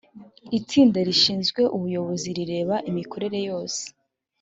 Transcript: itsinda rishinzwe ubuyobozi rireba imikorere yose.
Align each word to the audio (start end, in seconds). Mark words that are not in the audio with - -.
itsinda 0.57 0.97
rishinzwe 1.07 1.61
ubuyobozi 1.75 2.27
rireba 2.37 2.75
imikorere 2.89 3.39
yose. 3.49 3.81